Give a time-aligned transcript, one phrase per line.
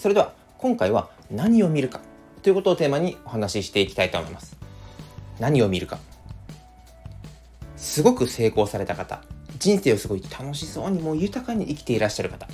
[0.00, 2.00] それでは今回は何を見るか
[2.42, 4.56] ということをテーマにお話ししていきたいと思います。
[5.38, 5.98] 何を見るか。
[7.76, 9.22] すごく成功された方。
[9.58, 12.48] 人生をすごい楽しそうにもう豊かに生きていらっしゃる方。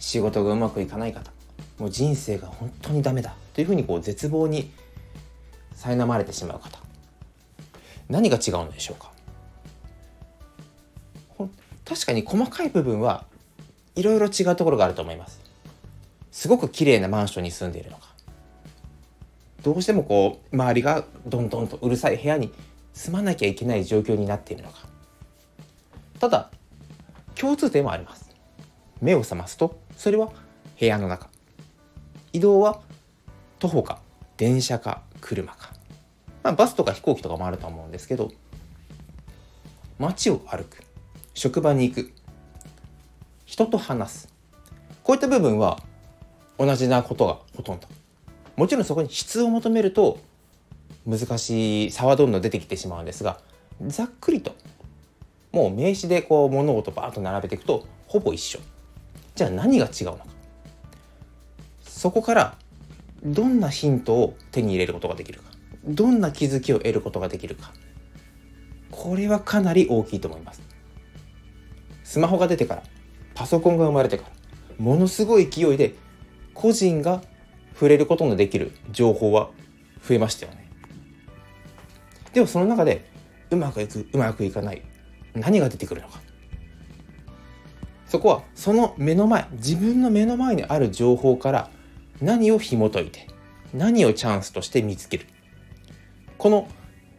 [0.00, 1.30] 仕事がうまくいかない方。
[1.78, 3.36] もう人生が本当にダメだ。
[3.54, 4.72] というふうにこう絶望に
[5.76, 6.80] 苛まれてしまう方。
[8.08, 9.12] 何が違うのでしょうか。
[11.84, 13.24] 確かに細かい部分は
[13.94, 15.45] いろいろ違うところがあると思います。
[16.46, 18.06] すごく綺麗なマンションに住んでいるのか。
[19.64, 22.52] どうしてもこう周りがどんどんとうるさい部屋に
[22.92, 24.86] 住まなきゃいけない状況になっているのか。
[26.20, 26.52] ただ
[27.34, 28.30] 共通点はあります。
[29.02, 30.30] 目を覚ますとそれは
[30.78, 31.28] 部屋の中。
[32.32, 32.80] 移動は
[33.58, 33.98] 徒歩か
[34.36, 35.72] 電車か車か、
[36.44, 38.30] まあ、バスとか飛行機とかもあると思うんですけど
[39.98, 40.84] 街を歩く。
[41.34, 42.12] 職場に行く。
[43.46, 44.28] 人と話す。
[45.02, 45.80] こういった部分は
[46.58, 47.88] 同じなことがほとんど。
[48.56, 50.18] もちろんそこに質を求めると
[51.06, 53.38] 難しい差はどんどん出てきてしまうんですが
[53.86, 54.56] ざっくりと
[55.52, 58.58] もう名詞でこう物事バーッと並べていくとほぼ一緒。
[59.34, 60.26] じゃあ何が違うのか。
[61.82, 62.58] そこから
[63.24, 65.50] どんなヒントを手に入れることができるか。
[65.84, 67.72] どんな気づきを得ることができるか。
[68.90, 70.62] これはかなり大きいと思います。
[72.04, 72.82] スマホが出てから
[73.34, 74.30] パソコンが生まれてから
[74.78, 75.94] ものすごい勢いで
[76.56, 77.22] 個人が
[77.74, 79.50] 触れることのできる情報は
[80.02, 80.66] 増えましたよね。
[82.32, 83.04] でもその中で
[83.50, 84.82] うまくいくうまくいかない。
[85.34, 86.20] 何が出てくるのか。
[88.06, 91.70] そこはその目の前自分の目の前にある情報から
[92.20, 93.28] 何を紐解いて
[93.74, 95.26] 何をチャンスとして見つける。
[96.38, 96.68] この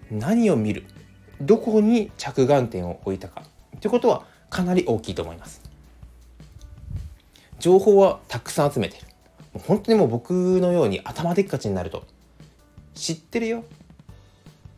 [0.10, 0.86] 何を見る
[1.42, 3.44] どこに着眼点を置いたか。
[3.80, 5.62] ということはかなり大きいと思います。
[7.60, 9.07] 情報はたくさん集めてる。
[9.60, 12.04] 本当にもう僕のように頭でっかちになると
[12.96, 13.64] 知ってるよ。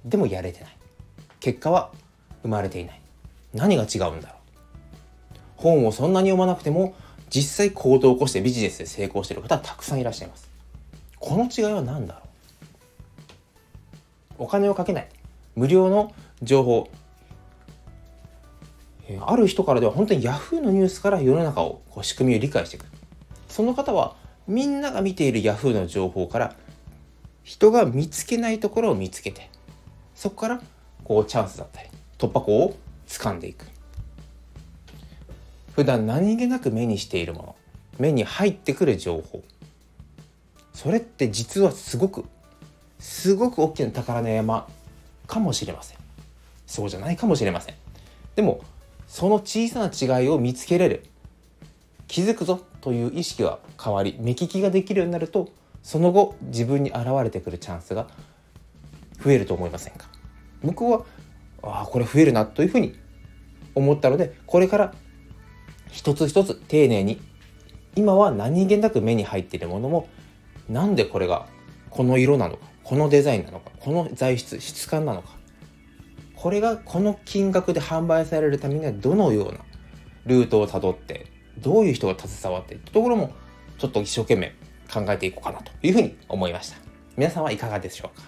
[0.05, 0.77] でもやれてない。
[1.39, 1.91] 結果は
[2.43, 3.01] 生まれていない。
[3.53, 4.39] 何が違うんだろう。
[5.57, 6.95] 本をそんなに読まなくても
[7.29, 10.49] 実際行動を起こしてビジネスで成功している方はたくさんいらっしゃいます。
[11.19, 12.23] この違いは何だろう。
[14.43, 15.09] お金をかけない。
[15.55, 16.89] 無料の情報。
[19.21, 22.85] ある人からでは本当に Yahoo のニュースから世の中をこう仕組みを理解していく。
[23.47, 24.15] その方は
[24.49, 26.55] みんなが見ている Yahoo の情報から
[27.43, 29.47] 人が見つけないところを見つけて
[30.15, 30.61] そこから
[31.03, 32.75] こうチャンスだったり突破口を
[33.07, 33.65] 掴んでいく。
[35.75, 37.55] 普段何気なく目にしているもの
[37.99, 39.43] 目に入ってくる情報。
[40.73, 42.25] それって実はすごく
[42.97, 44.67] すごく大きな宝の山
[45.27, 45.97] かもしれません。
[46.65, 47.75] そうじゃないかもしれません。
[48.35, 48.61] でも
[49.07, 51.05] その小さな違いを見つけれる
[52.09, 55.49] 気づくぞという意識が変わり目利きができるようになると
[55.81, 58.07] その後自分に現れてくるチャンスが
[59.23, 60.07] 増えると思いませんか？
[60.61, 61.05] 僕は
[61.61, 62.97] ああこれ増えるなというふうに
[63.75, 64.93] 思ったのでこれから
[65.91, 67.21] 一つ一つ丁寧に
[67.95, 70.09] 今は何気なく目に入っているものも
[70.67, 71.47] なんでこれが
[71.89, 75.29] この色なのかこのデザインなのかこの材質質感なのか
[76.35, 79.59] これがこの金額で販売されるためにはどのような
[80.25, 81.27] ルートをたどって
[81.61, 83.31] どういう人が携わっていったところも
[83.77, 84.53] ちょっと一生懸命
[84.91, 86.77] 考えていこうかなというふうに思いました。
[87.17, 88.27] 皆さんはいかがでしょうか？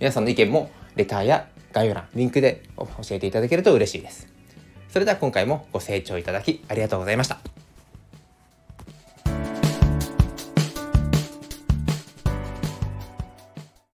[0.00, 4.28] 皆さんの意見もレターや概要欄リンクで教えていただけると嬉しいです。
[4.88, 7.53] それでは今回もご清聴いただきありがとうございました。